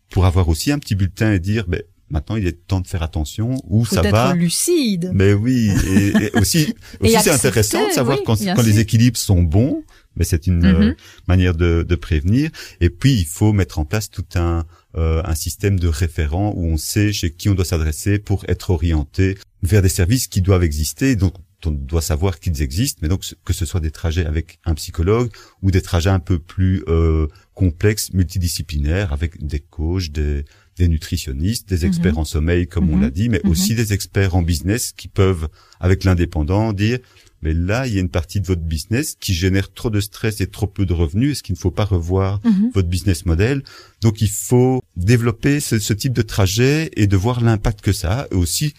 pour 0.10 0.26
avoir 0.26 0.50
aussi 0.50 0.70
un 0.70 0.80
petit 0.80 0.96
bulletin 0.96 1.32
et 1.32 1.40
dire, 1.40 1.66
ben, 1.68 1.82
maintenant 2.10 2.36
il 2.36 2.46
est 2.46 2.68
temps 2.68 2.82
de 2.82 2.88
faire 2.88 3.04
attention 3.04 3.56
où 3.66 3.86
ça 3.86 4.02
va. 4.02 4.34
lucide. 4.34 5.12
Mais 5.14 5.32
oui, 5.32 5.72
et, 5.88 6.30
aussi, 6.38 6.76
aussi 7.00 7.16
c'est 7.22 7.32
intéressant 7.32 7.88
de 7.88 7.94
savoir 7.94 8.20
quand, 8.26 8.38
quand 8.38 8.64
les 8.64 8.80
équilibres 8.80 9.18
sont 9.18 9.42
bons, 9.42 9.84
mais 10.18 10.26
c'est 10.26 10.46
une 10.46 10.66
euh, 10.66 10.88
mhm. 10.88 10.96
manière 11.30 11.56
de, 11.56 11.86
de, 11.88 11.96
prévenir. 11.96 12.50
Et 12.82 12.90
puis 12.90 13.14
il 13.14 13.26
faut 13.26 13.54
mettre 13.54 13.80
en 13.80 13.86
place 13.86 14.10
tout 14.10 14.26
un 14.36 14.66
euh, 14.98 15.22
un 15.24 15.36
système 15.36 15.80
de 15.80 15.88
référents 15.88 16.52
où 16.58 16.66
on 16.66 16.76
sait 16.76 17.14
chez 17.14 17.32
qui 17.32 17.48
on 17.48 17.54
doit 17.54 17.64
s'adresser 17.64 18.20
pour 18.20 18.44
être 18.50 18.72
orienté 18.72 19.38
vers 19.62 19.82
des 19.82 19.90
services 19.90 20.28
qui 20.28 20.42
doivent 20.42 20.64
exister. 20.64 21.16
Donc 21.16 21.36
on 21.66 21.72
doit 21.72 22.02
savoir 22.02 22.40
qu'ils 22.40 22.62
existent, 22.62 23.00
mais 23.02 23.08
donc 23.08 23.24
que 23.44 23.54
ce 23.54 23.66
soit 23.66 23.80
des 23.80 23.92
trajets 23.92 24.26
avec 24.26 24.60
un 24.66 24.74
psychologue 24.76 25.30
ou 25.62 25.72
des 25.72 25.82
trajets 25.82 26.10
un 26.10 26.20
peu 26.20 26.40
plus 26.40 26.84
euh, 26.88 27.28
complexes, 27.54 28.14
multidisciplinaires, 28.14 29.14
avec 29.14 29.46
des 29.46 29.60
coachs, 29.60 30.10
des, 30.12 30.46
des 30.78 30.88
nutritionnistes, 30.88 31.68
des 31.68 31.86
experts 31.86 32.14
mhm. 32.14 32.20
en 32.20 32.26
sommeil, 32.26 32.68
comme 32.68 32.90
on 32.90 32.96
mhm. 32.96 33.02
l'a 33.02 33.10
dit, 33.10 33.30
mais 33.30 33.42
aussi 33.46 33.76
des 33.76 33.94
experts 33.94 34.36
en 34.36 34.42
business 34.42 34.94
qui 34.96 35.08
peuvent, 35.08 35.50
avec 35.80 36.04
l'indépendant, 36.04 36.74
dire 36.74 37.00
mais 37.42 37.54
là, 37.54 37.88
il 37.88 37.94
y 37.94 37.98
a 37.98 38.02
une 38.02 38.10
partie 38.10 38.42
de 38.42 38.46
votre 38.46 38.62
business 38.62 39.16
qui 39.20 39.34
génère 39.34 39.72
trop 39.72 39.90
de 39.90 40.02
stress 40.02 40.42
et 40.42 40.48
trop 40.48 40.68
peu 40.68 40.86
de 40.86 40.94
revenus. 40.94 41.32
Est-ce 41.32 41.44
qu'il 41.44 41.54
ne 41.54 41.60
faut 41.60 41.72
pas 41.72 41.86
revoir 41.86 42.42
mhm. 42.44 42.72
votre 42.74 42.90
business 42.90 43.26
model? 43.26 43.64
Donc, 44.02 44.22
il 44.22 44.30
faut 44.30 44.82
développer 44.98 45.60
ce, 45.60 45.80
ce, 45.80 45.94
type 45.94 46.14
de 46.14 46.22
trajet 46.22 46.92
et 46.98 47.08
de 47.08 47.16
voir 47.16 47.42
l'impact 47.42 47.82
que 47.82 47.94
ça 47.94 48.22
a. 48.22 48.28
Et 48.32 48.36
aussi, 48.36 48.74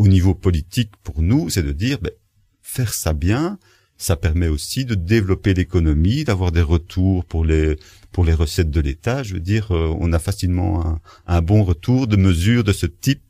au 0.00 0.08
niveau 0.08 0.34
politique, 0.34 0.92
pour 1.04 1.20
nous, 1.20 1.50
c'est 1.50 1.62
de 1.62 1.72
dire, 1.72 1.98
ben, 2.00 2.10
faire 2.62 2.94
ça 2.94 3.12
bien, 3.12 3.58
ça 3.98 4.16
permet 4.16 4.48
aussi 4.48 4.86
de 4.86 4.94
développer 4.94 5.52
l'économie, 5.52 6.24
d'avoir 6.24 6.52
des 6.52 6.62
retours 6.62 7.26
pour 7.26 7.44
les 7.44 7.76
pour 8.10 8.24
les 8.24 8.32
recettes 8.32 8.70
de 8.70 8.80
l'État. 8.80 9.22
Je 9.22 9.34
veux 9.34 9.40
dire, 9.40 9.72
euh, 9.72 9.94
on 10.00 10.14
a 10.14 10.18
facilement 10.18 10.86
un, 10.86 11.00
un 11.26 11.42
bon 11.42 11.64
retour 11.64 12.06
de 12.06 12.16
mesures 12.16 12.64
de 12.64 12.72
ce 12.72 12.86
type 12.86 13.29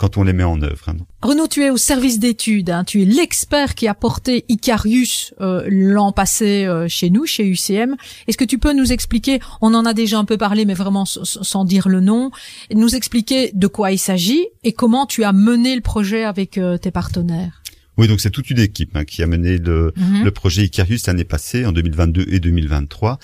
quand 0.00 0.16
on 0.16 0.24
les 0.24 0.32
met 0.32 0.44
en 0.44 0.62
œuvre. 0.62 0.88
Hein. 0.88 0.96
Renaud, 1.20 1.46
tu 1.46 1.62
es 1.62 1.68
au 1.68 1.76
service 1.76 2.18
d'études, 2.18 2.70
hein. 2.70 2.84
tu 2.84 3.02
es 3.02 3.04
l'expert 3.04 3.74
qui 3.74 3.86
a 3.86 3.92
porté 3.92 4.46
Icarius 4.48 5.34
euh, 5.42 5.62
l'an 5.68 6.10
passé 6.10 6.64
euh, 6.64 6.88
chez 6.88 7.10
nous, 7.10 7.26
chez 7.26 7.46
UCM. 7.46 7.96
Est-ce 8.26 8.38
que 8.38 8.46
tu 8.46 8.58
peux 8.58 8.72
nous 8.72 8.92
expliquer, 8.92 9.40
on 9.60 9.74
en 9.74 9.84
a 9.84 9.92
déjà 9.92 10.18
un 10.18 10.24
peu 10.24 10.38
parlé, 10.38 10.64
mais 10.64 10.72
vraiment 10.72 11.04
sans 11.04 11.64
dire 11.66 11.86
le 11.90 12.00
nom, 12.00 12.30
nous 12.74 12.94
expliquer 12.96 13.50
de 13.52 13.66
quoi 13.66 13.92
il 13.92 13.98
s'agit 13.98 14.46
et 14.64 14.72
comment 14.72 15.04
tu 15.04 15.22
as 15.22 15.34
mené 15.34 15.74
le 15.74 15.82
projet 15.82 16.24
avec 16.24 16.56
euh, 16.56 16.78
tes 16.78 16.90
partenaires? 16.90 17.62
Oui, 17.98 18.08
donc 18.08 18.22
c'est 18.22 18.30
toute 18.30 18.48
une 18.48 18.60
équipe 18.60 18.96
hein, 18.96 19.04
qui 19.04 19.22
a 19.22 19.26
mené 19.26 19.58
le, 19.58 19.92
Mhm. 19.98 20.24
le 20.24 20.30
projet 20.30 20.64
Icarius 20.64 21.06
l'année 21.08 21.24
passée, 21.24 21.66
en 21.66 21.72
2022 21.72 22.24
et 22.30 22.40
2023. 22.40 23.18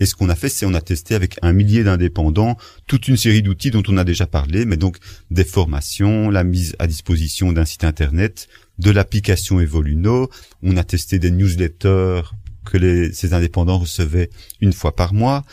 Et 0.00 0.06
ce 0.06 0.14
qu'on 0.14 0.28
a 0.28 0.34
fait, 0.34 0.48
c'est 0.48 0.66
on 0.66 0.74
a 0.74 0.80
testé 0.80 1.14
avec 1.14 1.38
un 1.42 1.52
millier 1.52 1.84
d'indépendants 1.84 2.56
toute 2.86 3.08
une 3.08 3.16
série 3.16 3.42
d'outils 3.42 3.70
dont 3.70 3.82
on 3.88 3.96
a 3.96 4.04
déjà 4.04 4.26
parlé, 4.26 4.64
mais 4.64 4.76
donc 4.76 4.98
des 5.30 5.44
formations, 5.44 6.30
la 6.30 6.44
mise 6.44 6.76
à 6.78 6.86
disposition 6.86 7.52
d'un 7.52 7.64
site 7.64 7.84
internet, 7.84 8.48
de 8.78 8.90
l'application 8.90 9.60
Evoluno. 9.60 10.30
On 10.62 10.76
a 10.76 10.84
testé 10.84 11.18
des 11.18 11.30
newsletters 11.30 12.22
que 12.64 12.76
les, 12.76 13.12
ces 13.12 13.32
indépendants 13.34 13.78
recevaient 13.78 14.30
une 14.60 14.72
fois 14.72 14.94
par 14.94 15.14
mois. 15.14 15.44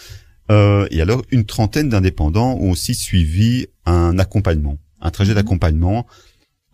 Euh, 0.51 0.87
et 0.91 1.01
alors, 1.01 1.23
une 1.31 1.45
trentaine 1.45 1.89
d'indépendants 1.89 2.55
ont 2.59 2.71
aussi 2.71 2.93
suivi 2.93 3.67
un 3.85 4.19
accompagnement, 4.19 4.77
un 5.01 5.09
trajet 5.11 5.31
Mhm. 5.31 5.37
d'accompagnement. 5.37 6.05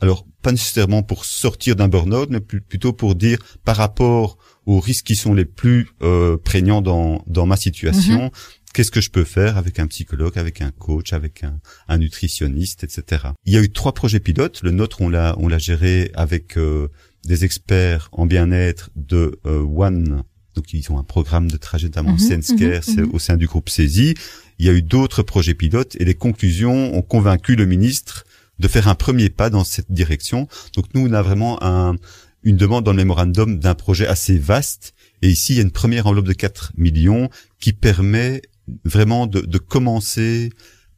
Alors, 0.01 0.25
pas 0.41 0.51
nécessairement 0.51 1.03
pour 1.03 1.25
sortir 1.25 1.75
d'un 1.75 1.87
burn-out, 1.87 2.27
mais 2.31 2.39
plus- 2.39 2.59
plutôt 2.61 2.91
pour 2.91 3.13
dire 3.15 3.37
par 3.63 3.77
rapport 3.77 4.37
aux 4.65 4.79
risques 4.79 5.05
qui 5.05 5.15
sont 5.15 5.33
les 5.33 5.45
plus 5.45 5.89
euh, 6.01 6.37
prégnants 6.37 6.81
dans, 6.81 7.23
dans 7.27 7.45
ma 7.45 7.57
situation, 7.57 8.31
qu'est-ce 8.73 8.91
que 8.91 9.01
je 9.01 9.09
peux 9.09 9.23
faire 9.23 9.57
avec 9.57 9.79
un 9.79 9.87
psychologue, 9.87 10.37
avec 10.37 10.61
un 10.61 10.71
coach, 10.71 11.13
avec 11.13 11.43
un, 11.43 11.59
un 11.87 11.97
nutritionniste, 11.97 12.83
etc. 12.83 13.29
Il 13.45 13.53
y 13.53 13.57
a 13.57 13.61
eu 13.61 13.71
trois 13.71 13.93
projets 13.93 14.19
pilotes. 14.19 14.61
Le 14.63 14.71
nôtre, 14.71 15.01
on 15.01 15.09
l'a 15.09 15.35
on 15.39 15.47
l'a 15.47 15.57
géré 15.57 16.11
avec 16.13 16.57
euh, 16.57 16.87
des 17.25 17.43
experts 17.43 18.09
en 18.11 18.25
bien-être 18.25 18.91
de 18.95 19.39
euh, 19.45 19.61
One. 19.61 20.23
Donc 20.55 20.73
ils 20.73 20.91
ont 20.91 20.99
un 20.99 21.03
programme 21.03 21.49
de 21.49 21.57
Mhm, 21.57 22.19
Sense 22.19 22.53
Care, 22.57 22.77
mhm, 22.77 22.81
c'est 22.81 23.01
mhm. 23.01 23.11
au 23.13 23.19
sein 23.19 23.37
du 23.37 23.47
groupe 23.47 23.69
Saisie. 23.69 24.15
Il 24.59 24.65
y 24.65 24.69
a 24.69 24.73
eu 24.73 24.81
d'autres 24.81 25.23
projets 25.23 25.53
pilotes 25.53 25.95
et 25.99 26.05
les 26.05 26.13
conclusions 26.13 26.93
ont 26.95 27.01
convaincu 27.01 27.55
le 27.55 27.65
ministre 27.65 28.25
de 28.59 28.67
faire 28.67 28.87
un 28.87 28.95
premier 28.95 29.29
pas 29.29 29.49
dans 29.49 29.63
cette 29.63 29.91
direction. 29.91 30.47
Donc 30.75 30.85
nous, 30.93 31.07
on 31.07 31.13
a 31.13 31.21
vraiment 31.21 31.61
un, 31.63 31.95
une 32.43 32.57
demande 32.57 32.83
dans 32.83 32.91
le 32.91 32.97
mémorandum 32.97 33.59
d'un 33.59 33.75
projet 33.75 34.07
assez 34.07 34.37
vaste. 34.37 34.93
Et 35.21 35.29
ici, 35.29 35.53
il 35.53 35.55
y 35.57 35.59
a 35.59 35.63
une 35.63 35.71
première 35.71 36.07
enveloppe 36.07 36.27
de 36.27 36.33
4 36.33 36.73
millions 36.77 37.29
qui 37.59 37.73
permet 37.73 38.41
vraiment 38.85 39.27
de, 39.27 39.41
de 39.41 39.57
commencer 39.57 40.49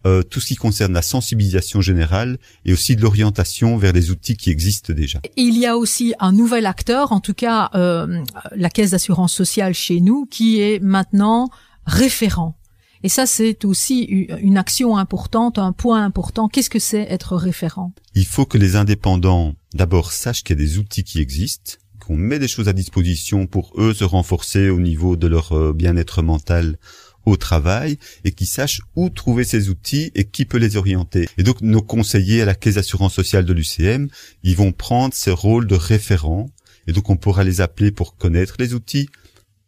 euh, 0.06 0.22
tout 0.22 0.42
ce 0.42 0.48
qui 0.48 0.56
concerne 0.56 0.92
la 0.92 1.02
sensibilisation 1.02 1.80
générale 1.80 2.38
et 2.66 2.74
aussi 2.74 2.98
de 2.98 3.02
l'orientation 3.02 3.78
vers 3.78 3.94
les 3.94 4.12
outils 4.12 4.36
qui 4.36 4.50
existent 4.50 4.92
déjà. 4.92 5.22
Il 5.38 5.58
y 5.58 5.66
a 5.66 5.78
aussi 5.78 6.14
un 6.20 6.34
nouvel 6.34 6.66
acteur, 6.66 7.14
en 7.14 7.22
tout 7.22 7.34
cas 7.34 7.70
euh, 7.74 8.22
la 8.54 8.70
caisse 8.70 8.92
d'assurance 8.92 9.34
sociale 9.34 9.74
chez 9.74 10.02
nous, 10.02 10.26
qui 10.26 10.60
est 10.60 10.82
maintenant 10.82 11.50
référent. 11.86 12.58
Et 13.04 13.10
ça, 13.10 13.26
c'est 13.26 13.66
aussi 13.66 14.04
une 14.04 14.58
action 14.58 14.96
importante, 14.98 15.60
un 15.60 15.74
point 15.74 16.04
important. 16.04 16.48
Qu'est-ce 16.48 16.70
que 16.70 16.80
c'est 16.80 17.02
être 17.02 17.36
référent? 17.36 17.94
Il 18.16 18.26
faut 18.26 18.46
que 18.46 18.58
les 18.58 18.78
indépendants 18.78 19.56
d'abord 19.74 20.14
sachent 20.14 20.44
qu'il 20.44 20.58
y 20.58 20.62
a 20.62 20.66
des 20.66 20.78
outils 20.78 21.04
qui 21.04 21.20
existent, 21.20 21.74
qu'on 22.00 22.16
met 22.16 22.40
des 22.40 22.48
choses 22.48 22.70
à 22.70 22.74
disposition 22.74 23.46
pour 23.46 23.74
eux 23.78 23.94
se 23.94 24.06
renforcer 24.06 24.70
au 24.70 24.80
niveau 24.80 25.18
de 25.18 25.28
leur 25.28 25.52
euh, 25.52 25.74
bien-être 25.74 26.22
mental 26.22 26.78
au 27.26 27.38
travail 27.38 27.98
et 28.24 28.32
qu'ils 28.32 28.48
sachent 28.48 28.82
où 28.96 29.10
trouver 29.10 29.44
ces 29.44 29.70
outils 29.70 30.12
et 30.16 30.26
qui 30.26 30.46
peut 30.46 30.58
les 30.58 30.76
orienter. 30.78 31.30
Et 31.38 31.44
donc 31.44 31.62
nos 31.62 31.82
conseillers 31.82 32.42
à 32.42 32.46
la 32.46 32.56
caisse 32.56 32.76
d'assurance 32.76 33.14
sociale 33.14 33.46
de 33.46 33.54
l'UCM, 33.54 34.10
ils 34.44 34.56
vont 34.56 34.72
prendre 34.72 35.14
ce 35.14 35.30
rôle 35.30 35.68
de 35.68 35.76
référent 35.76 36.50
et 36.88 36.92
donc 36.92 37.10
on 37.10 37.16
pourra 37.16 37.44
les 37.44 37.62
appeler 37.62 37.92
pour 37.92 38.18
connaître 38.18 38.56
les 38.60 38.74
outils, 38.74 39.10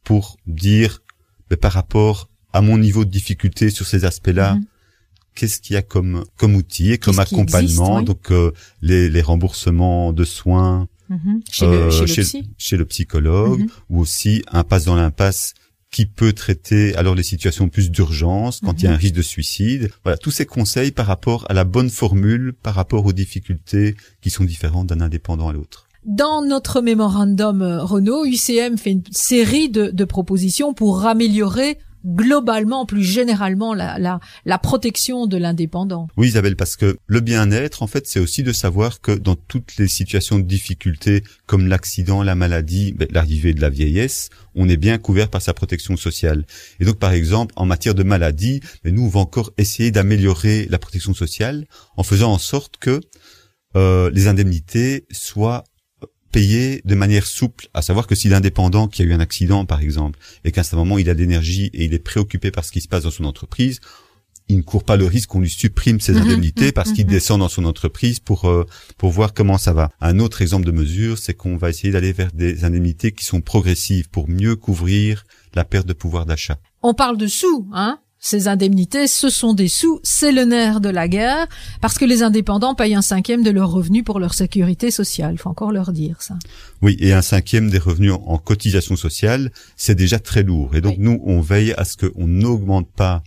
pour 0.04 0.38
dire 0.48 1.02
mais 1.50 1.58
par 1.58 1.72
rapport 1.72 2.30
à 2.56 2.62
mon 2.62 2.78
niveau 2.78 3.04
de 3.06 3.10
difficulté 3.10 3.70
sur 3.70 3.86
ces 3.86 4.06
aspects-là, 4.06 4.56
Mhm. 4.56 4.66
qu'est-ce 5.36 5.60
qu'il 5.62 5.74
y 5.74 5.78
a 5.78 5.82
comme 5.82 6.24
comme 6.38 6.56
outil 6.56 6.92
et 6.94 6.98
comme 6.98 7.20
accompagnement 7.20 8.00
existe, 8.00 8.00
oui. 8.00 8.06
donc 8.06 8.32
euh, 8.32 8.52
les, 8.82 9.10
les 9.10 9.22
remboursements 9.22 10.14
de 10.14 10.24
soins 10.24 10.88
Mhm. 11.10 11.42
Chez, 11.52 11.66
euh, 11.66 11.86
le, 11.86 11.92
chez 11.92 12.02
le 12.02 12.08
chez, 12.08 12.22
psy 12.24 12.50
chez 12.58 12.78
le 12.78 12.86
psychologue 12.86 13.60
Mhm. 13.60 13.68
ou 13.90 14.00
aussi 14.00 14.42
un 14.52 14.64
passe 14.64 14.86
dans 14.86 14.96
l'impasse 14.96 15.54
qui 15.92 16.06
peut 16.08 16.34
traiter 16.34 16.96
alors 16.96 17.14
les 17.16 17.24
situations 17.24 17.70
plus 17.70 17.92
d'urgence 17.92 18.60
quand 18.64 18.82
il 18.82 18.86
y 18.86 18.88
a 18.88 18.94
un 18.94 18.98
risque 18.98 19.14
de 19.16 19.22
suicide. 19.22 19.92
Voilà, 20.04 20.18
tous 20.18 20.32
ces 20.32 20.46
conseils 20.48 20.92
par 20.92 21.06
rapport 21.06 21.46
à 21.48 21.54
la 21.54 21.64
bonne 21.64 21.90
formule, 21.92 22.54
par 22.54 22.74
rapport 22.74 23.06
aux 23.06 23.14
difficultés 23.14 23.96
qui 24.22 24.30
sont 24.30 24.44
différentes 24.46 24.88
d'un 24.88 25.00
indépendant 25.02 25.48
à 25.50 25.54
l'autre. 25.54 25.88
Dans 26.06 26.42
notre 26.44 26.82
mémorandum 26.82 27.62
euh, 27.62 27.84
Renault, 27.84 28.26
UCM 28.26 28.78
fait 28.78 28.92
une 28.92 29.04
série 29.12 29.70
de, 29.70 29.90
de 29.92 30.06
propositions 30.06 30.74
pour 30.74 31.06
améliorer 31.06 31.78
globalement, 32.06 32.86
plus 32.86 33.04
généralement, 33.04 33.74
la, 33.74 33.98
la, 33.98 34.20
la 34.46 34.58
protection 34.58 35.28
de 35.28 35.38
l'indépendant. 35.38 36.08
Oui, 36.18 36.28
Isabelle, 36.28 36.56
parce 36.56 36.76
que 36.76 36.98
le 37.08 37.20
bien-être, 37.20 37.84
en 37.84 37.88
fait, 37.88 38.08
c'est 38.08 38.20
aussi 38.20 38.44
de 38.44 38.54
savoir 38.54 39.02
que 39.02 39.12
dans 39.12 39.36
toutes 39.36 39.78
les 39.78 39.88
situations 39.88 40.38
de 40.38 40.44
difficulté, 40.44 41.24
comme 41.46 41.68
l'accident, 41.68 42.24
la 42.24 42.36
maladie, 42.36 42.94
ben, 42.94 43.08
l'arrivée 43.12 43.54
de 43.54 43.62
la 43.62 43.70
vieillesse, 43.70 44.30
on 44.54 44.70
est 44.70 44.78
bien 44.78 44.98
couvert 44.98 45.30
par 45.30 45.42
sa 45.42 45.54
protection 45.54 45.98
sociale. 45.98 46.46
Et 46.80 46.86
donc, 46.86 47.00
par 47.00 47.12
exemple, 47.12 47.54
en 47.58 47.66
matière 47.66 47.96
de 47.96 48.04
maladie, 48.04 48.62
ben, 48.84 48.94
nous, 48.94 49.04
on 49.04 49.10
va 49.10 49.20
encore 49.20 49.52
essayer 49.58 49.92
d'améliorer 49.92 50.68
la 50.70 50.78
protection 50.78 51.14
sociale 51.14 51.66
en 51.98 52.04
faisant 52.04 52.32
en 52.32 52.38
sorte 52.38 52.78
que 52.78 53.02
euh, 53.76 54.10
les 54.14 54.28
indemnités 54.28 55.06
soient 55.12 55.64
payées 56.36 56.82
de 56.84 56.96
manière 56.96 57.26
souple, 57.26 57.70
à 57.74 57.82
savoir 57.82 58.08
que 58.08 58.14
si 58.14 58.28
l'indépendant 58.28 58.90
qui 58.90 59.02
a 59.02 59.06
eu 59.06 59.14
un 59.14 59.22
accident, 59.22 59.66
par 59.66 59.80
exemple, 59.80 60.20
et 60.44 60.52
qu'à 60.52 60.64
ce 60.64 60.76
moment 60.76 60.98
il 60.98 61.10
a 61.10 61.14
de 61.14 61.20
l'énergie 61.20 61.70
et 61.74 61.86
il 61.86 61.94
est 61.94 62.00
préoccupé 62.00 62.52
par 62.52 62.66
ce 62.66 62.74
qui 62.74 62.82
se 62.82 62.90
passe 62.90 63.04
dans 63.04 63.12
son 63.12 63.24
entreprise, 63.24 63.80
il 64.50 64.58
ne 64.58 64.62
court 64.62 64.84
pas 64.84 64.98
le 64.98 65.06
risque 65.06 65.30
qu'on 65.30 65.40
lui 65.40 65.50
supprime 65.50 66.02
ses 66.02 66.12
Mhm, 66.12 66.24
indemnités 66.24 66.74
parce 66.74 66.92
qu'il 66.92 67.06
mhm. 67.06 67.12
descend 67.12 67.40
dans 67.40 67.48
son 67.48 67.64
entreprise 67.64 68.20
pour 68.20 68.50
euh, 68.50 68.66
pour 68.98 69.12
voir 69.12 69.34
comment 69.34 69.58
ça 69.58 69.72
va. 69.72 69.92
Un 70.02 70.20
autre 70.20 70.42
exemple 70.42 70.66
de 70.66 70.72
mesure, 70.72 71.18
c'est 71.18 71.34
qu'on 71.34 71.56
va 71.56 71.70
essayer 71.70 71.94
d'aller 71.94 72.12
vers 72.12 72.34
des 72.34 72.66
indemnités 72.66 73.14
qui 73.14 73.24
sont 73.24 73.40
progressives 73.40 74.10
pour 74.10 74.28
mieux 74.28 74.58
couvrir 74.58 75.24
la 75.54 75.64
perte 75.64 75.88
de 75.88 75.94
pouvoir 75.94 76.26
d'achat. 76.26 76.58
On 76.84 76.94
parle 76.94 77.18
de 77.18 77.28
sous, 77.28 77.70
hein 77.72 78.00
ces 78.28 78.48
indemnités, 78.48 79.06
ce 79.06 79.30
sont 79.30 79.54
des 79.54 79.68
sous, 79.68 80.00
c'est 80.02 80.32
le 80.32 80.46
nerf 80.46 80.82
de 80.82 80.90
la 80.90 81.08
guerre, 81.08 81.46
parce 81.80 82.00
que 82.00 82.06
les 82.06 82.24
indépendants 82.24 82.74
payent 82.74 82.96
un 82.96 83.04
cinquième 83.04 83.44
de 83.44 83.52
leurs 83.52 83.70
revenus 83.70 84.04
pour 84.04 84.20
leur 84.20 84.34
sécurité 84.34 84.90
sociale. 84.90 85.38
Faut 85.38 85.50
encore 85.50 85.72
leur 85.72 85.92
dire 85.94 86.24
ça. 86.24 86.36
Oui, 86.82 86.98
et 87.00 87.14
un 87.14 87.22
cinquième 87.22 87.70
des 87.70 87.78
revenus 87.78 88.14
en, 88.14 88.24
en 88.26 88.38
cotisation 88.40 88.96
sociale, 88.96 89.52
c'est 89.78 89.94
déjà 89.94 90.18
très 90.18 90.42
lourd. 90.42 90.76
Et 90.76 90.82
donc 90.82 90.96
Oui. 90.98 91.04
nous, 91.04 91.22
on 91.24 91.40
veille 91.40 91.74
à 91.78 91.86
ce 91.86 91.98
qu'on 91.98 92.26
n'augmente 92.26 92.90
pas 92.92 93.22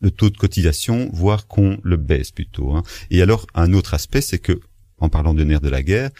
le 0.00 0.10
taux 0.10 0.30
de 0.30 0.36
cotisation, 0.36 1.08
voire 1.12 1.46
qu'on 1.46 1.78
le 1.84 1.96
baisse 1.96 2.32
plutôt. 2.32 2.72
hein. 2.72 2.82
Et 3.12 3.22
alors, 3.22 3.46
un 3.54 3.72
autre 3.72 3.94
aspect, 3.94 4.20
c'est 4.20 4.40
que, 4.40 4.58
en 4.98 5.08
parlant 5.08 5.34
de 5.34 5.44
nerfs 5.44 5.60
de 5.60 5.68
la 5.68 5.84
guerre, 5.84 6.10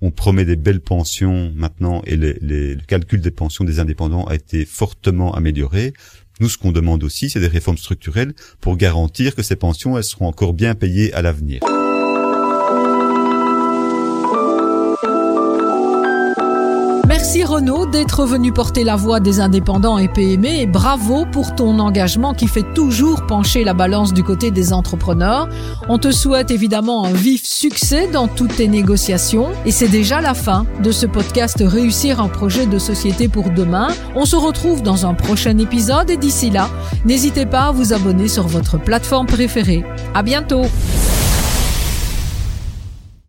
on 0.00 0.12
promet 0.12 0.44
des 0.44 0.56
belles 0.56 0.80
pensions 0.82 1.50
maintenant 1.56 2.02
et 2.06 2.16
les- 2.16 2.38
les- 2.40 2.74
le 2.76 2.82
calcul 2.86 3.20
des 3.20 3.30
pensions 3.32 3.64
des 3.64 3.80
indépendants 3.80 4.24
a 4.26 4.34
été 4.36 4.64
fortement 4.64 5.34
amélioré. 5.34 5.92
Nous, 6.40 6.48
ce 6.48 6.58
qu'on 6.58 6.72
demande 6.72 7.04
aussi, 7.04 7.30
c'est 7.30 7.40
des 7.40 7.46
réformes 7.46 7.78
structurelles 7.78 8.34
pour 8.60 8.76
garantir 8.76 9.34
que 9.34 9.42
ces 9.42 9.56
pensions, 9.56 9.96
elles 9.96 10.04
seront 10.04 10.26
encore 10.26 10.52
bien 10.52 10.74
payées 10.74 11.12
à 11.12 11.22
l'avenir. 11.22 11.60
Merci 17.24 17.42
Renaud 17.42 17.86
d'être 17.86 18.26
venu 18.26 18.52
porter 18.52 18.84
la 18.84 18.96
voix 18.96 19.18
des 19.18 19.40
indépendants 19.40 19.96
et 19.96 20.08
PME 20.08 20.46
et 20.46 20.66
bravo 20.66 21.24
pour 21.24 21.54
ton 21.54 21.78
engagement 21.78 22.34
qui 22.34 22.46
fait 22.46 22.74
toujours 22.74 23.24
pencher 23.24 23.64
la 23.64 23.72
balance 23.72 24.12
du 24.12 24.22
côté 24.22 24.50
des 24.50 24.74
entrepreneurs. 24.74 25.48
On 25.88 25.96
te 25.96 26.10
souhaite 26.10 26.50
évidemment 26.50 27.06
un 27.06 27.14
vif 27.14 27.46
succès 27.46 28.08
dans 28.08 28.28
toutes 28.28 28.56
tes 28.56 28.68
négociations 28.68 29.48
et 29.64 29.70
c'est 29.70 29.88
déjà 29.88 30.20
la 30.20 30.34
fin 30.34 30.66
de 30.82 30.92
ce 30.92 31.06
podcast 31.06 31.64
Réussir 31.64 32.20
un 32.20 32.28
projet 32.28 32.66
de 32.66 32.78
société 32.78 33.28
pour 33.28 33.48
demain. 33.48 33.88
On 34.14 34.26
se 34.26 34.36
retrouve 34.36 34.82
dans 34.82 35.06
un 35.06 35.14
prochain 35.14 35.56
épisode 35.56 36.10
et 36.10 36.18
d'ici 36.18 36.50
là, 36.50 36.68
n'hésitez 37.06 37.46
pas 37.46 37.68
à 37.68 37.72
vous 37.72 37.94
abonner 37.94 38.28
sur 38.28 38.46
votre 38.46 38.76
plateforme 38.76 39.28
préférée. 39.28 39.82
À 40.12 40.22
bientôt! 40.22 40.66